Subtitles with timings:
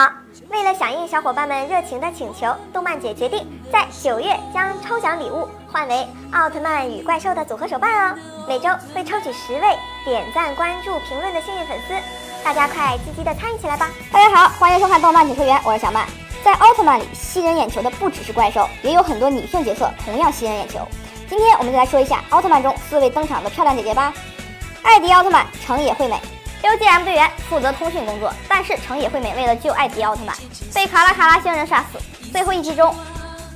[0.00, 0.10] 好，
[0.48, 8.16] 为了响应小伙伴们热情的请求，动漫姐决定在九月将抽奖礼物换为奥特曼与怪兽的组合手办哦。
[8.48, 11.92] 每周会抽取十位点赞、关注、评论的幸运粉丝，
[12.42, 13.90] 大家快积极的参与起来吧！
[14.10, 16.06] 大家好，欢迎收看动漫解说员，我是小曼。
[16.42, 20.78] 在奥特曼里，吸人眼球的不只是怪兽，也有很多女性角色同样吸人眼球。
[21.28, 24.14] 今天我们就来说一下奥特曼中四位登场的漂亮姐姐吧。
[24.82, 26.18] 艾迪奥特曼成野惠美。
[26.62, 30.36] UGM 队员负责通讯工作，但是成野惠美为了救艾迪奥特曼，
[30.74, 31.98] 被卡拉卡拉星人杀死。
[32.30, 32.94] 最后一集中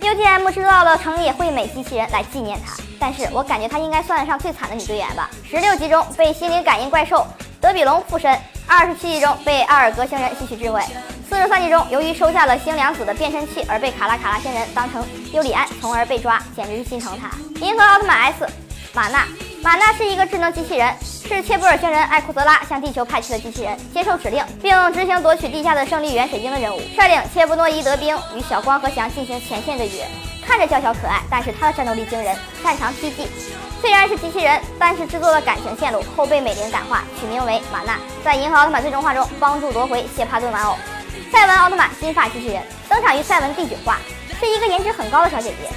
[0.00, 5.30] ，UGM 制造了成野惠美机器人来纪念她，但是我感觉她应该算得上最惨的女队员吧。
[5.48, 7.26] 十六集中被心灵感应怪兽
[7.60, 10.80] 德比龙附身，二十七集中被阿尔格星人吸取智慧，
[11.28, 17.30] 四十三集中由于收下了星良子的变身器而被卡拉卡拉星人当成尤里安，从而被抓，简直是心疼她。
[17.64, 18.46] 银河奥特曼 S
[18.92, 19.26] 玛娜，
[19.62, 20.94] 玛娜是一个智能机器人。
[21.30, 30.04] 是切布尔星人艾库泽拉向地球派去的机器人，接受指令并执行夺取地下的胜利原水晶的任务，率领切布诺伊德兵与小光和翔进行前线对决。
[30.44, 33.28] 看着娇小可爱，但是他的战斗力惊人，擅长踢技。
[33.80, 37.96] 虽然是机器人，但是制作了感情线路后被美玲感化，取名为玛娜。
[38.24, 40.74] 在银河奥特曼最终话中帮助夺回谢帕顿玩偶。
[41.30, 43.98] 赛文奥特曼金发机器人登场于赛文第九话，
[44.40, 45.70] 是一个颜值很高的小姐姐，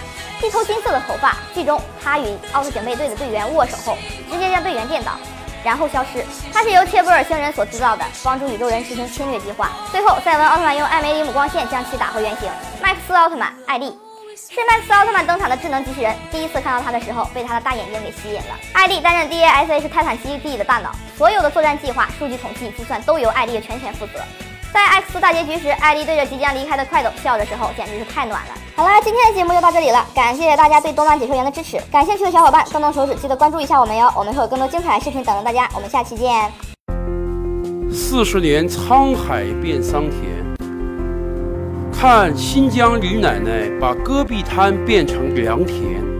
[0.45, 1.38] 一头金色的头发。
[1.53, 3.97] 剧中他与奥特警备队的队员握手后，
[4.31, 5.13] 直接将队员电倒。
[5.63, 9.69] 然后消失，他是由切布尔星人所制造的，帮助宇宙人实行侵略计划。
[9.94, 12.50] 最后，赛文奥特曼用艾梅里姆光线将其打回原形。
[12.81, 13.97] 麦克斯奥特曼艾丽
[14.35, 18.59] 是麦克斯奥特曼登场的智能机器人，第一次看到它的时候，被它的大眼睛给吸引了。
[18.73, 24.19] 艾丽担任 DASH 泰坦基地的大脑，所有的作战计划、数据统计、计算都由艾丽全权负责。
[24.73, 28.53] 在 X 大结局时，艾丽对着即将离开的快斗笑的时候，简直是太暖了。
[28.75, 31.79] 好啦，今天的节目就到这里了，感谢大家对动漫解说员的支持。
[31.91, 35.69] 感兴趣的小伙伴动动手指，记得关注一下我们哟，我们会有更多精彩视频等着大家。
[35.75, 36.52] 我们下期见。
[37.91, 40.44] 四十年沧海变桑田，
[41.94, 46.12] 看新疆李奶奶把戈壁滩变成良田。